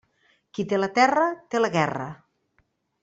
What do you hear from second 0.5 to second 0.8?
Qui té